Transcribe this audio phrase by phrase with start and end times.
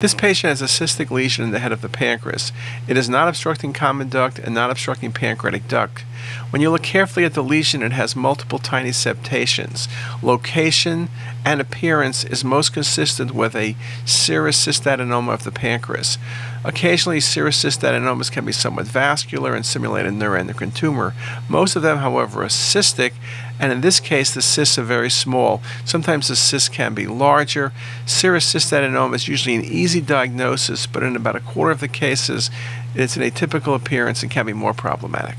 [0.00, 2.52] This patient has a cystic lesion in the head of the pancreas.
[2.88, 6.04] It is not obstructing common duct and not obstructing pancreatic duct.
[6.48, 9.88] When you look carefully at the lesion, it has multiple tiny septations.
[10.22, 11.10] Location
[11.44, 13.76] and appearance is most consistent with a
[14.06, 16.16] serous cystadenoma of the pancreas.
[16.64, 21.12] Occasionally, serous cystadenomas can be somewhat vascular and simulate a neuroendocrine tumor.
[21.46, 23.12] Most of them, however, are cystic,
[23.60, 25.62] and in this case, the cysts are very small.
[25.84, 27.72] Sometimes the cysts can be larger.
[28.06, 32.50] Serous cystadenoma is usually an easy diagnosis, but in about a quarter of the cases,
[32.94, 35.36] it's an atypical appearance and can be more problematic.